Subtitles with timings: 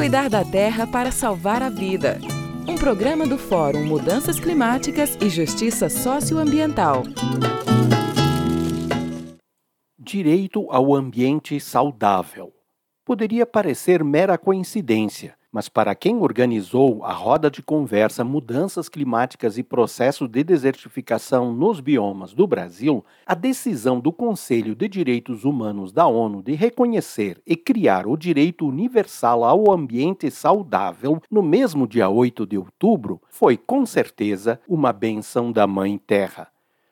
[0.00, 2.18] Cuidar da terra para salvar a vida.
[2.66, 7.02] Um programa do Fórum Mudanças Climáticas e Justiça Socioambiental.
[9.98, 12.50] Direito ao ambiente saudável.
[13.04, 19.62] Poderia parecer mera coincidência, mas para quem organizou a roda de conversa Mudanças Climáticas e
[19.62, 26.06] Processo de Desertificação nos Biomas do Brasil, a decisão do Conselho de Direitos Humanos da
[26.06, 32.46] ONU de reconhecer e criar o direito universal ao ambiente saudável no mesmo dia 8
[32.46, 36.49] de outubro foi, com certeza, uma benção da Mãe Terra.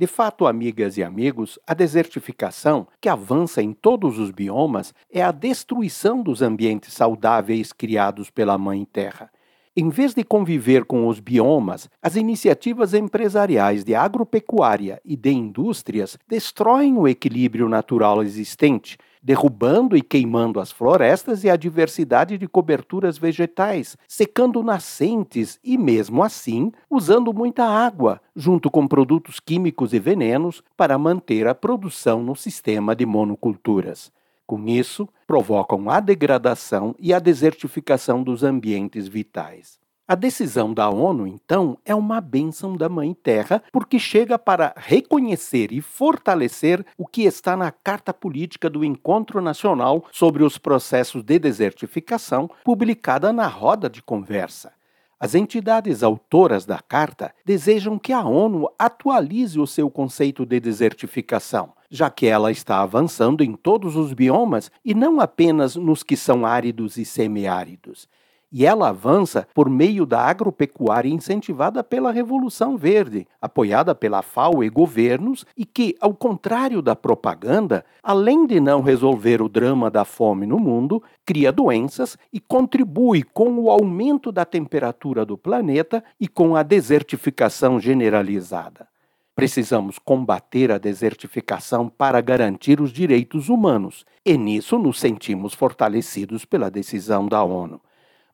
[0.00, 5.30] De fato, amigas e amigos, a desertificação, que avança em todos os biomas, é a
[5.30, 9.30] destruição dos ambientes saudáveis criados pela Mãe Terra.
[9.76, 16.16] Em vez de conviver com os biomas, as iniciativas empresariais de agropecuária e de indústrias
[16.26, 23.18] destroem o equilíbrio natural existente, derrubando e queimando as florestas e a diversidade de coberturas
[23.18, 30.62] vegetais, secando nascentes e, mesmo assim, usando muita água, junto com produtos químicos e venenos,
[30.76, 34.10] para manter a produção no sistema de monoculturas.
[34.46, 39.78] Com isso, provocam a degradação e a desertificação dos ambientes vitais.
[40.10, 45.70] A decisão da ONU, então, é uma bênção da Mãe Terra, porque chega para reconhecer
[45.70, 51.38] e fortalecer o que está na Carta Política do Encontro Nacional sobre os Processos de
[51.38, 54.72] Desertificação, publicada na roda de conversa.
[55.20, 61.72] As entidades autoras da carta desejam que a ONU atualize o seu conceito de desertificação,
[61.88, 66.44] já que ela está avançando em todos os biomas e não apenas nos que são
[66.44, 68.08] áridos e semiáridos
[68.52, 74.68] e ela avança por meio da agropecuária incentivada pela Revolução Verde, apoiada pela FAO e
[74.68, 80.46] governos, e que, ao contrário da propaganda, além de não resolver o drama da fome
[80.46, 86.56] no mundo, cria doenças e contribui com o aumento da temperatura do planeta e com
[86.56, 88.88] a desertificação generalizada.
[89.34, 96.70] Precisamos combater a desertificação para garantir os direitos humanos, e nisso nos sentimos fortalecidos pela
[96.70, 97.80] decisão da ONU.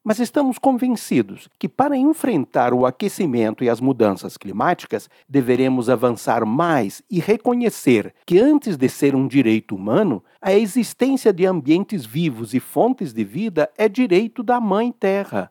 [0.08, 7.02] Mas estamos convencidos que, para enfrentar o aquecimento e as mudanças climáticas, deveremos avançar mais
[7.10, 12.60] e reconhecer que, antes de ser um direito humano, a existência de ambientes vivos e
[12.60, 15.50] fontes de vida é direito da Mãe Terra.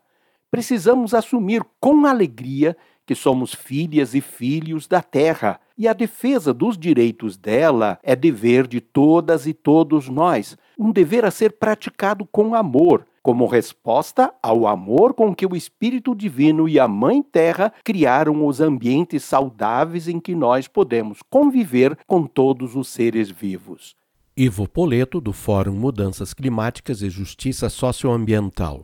[0.50, 6.78] Precisamos assumir com alegria que somos filhas e filhos da terra, e a defesa dos
[6.78, 12.56] direitos dela é dever de todas e todos nós, um dever a ser praticado com
[12.56, 18.46] amor, como resposta ao amor com que o Espírito Divino e a Mãe Terra criaram
[18.46, 23.96] os ambientes saudáveis em que nós podemos conviver com todos os seres vivos.
[24.38, 28.84] Ivo Poleto, do Fórum Mudanças Climáticas e Justiça Socioambiental.